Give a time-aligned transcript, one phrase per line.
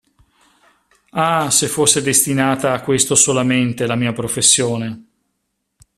[1.11, 5.05] Ah, se fosse destinata a questo solamente la mia professione!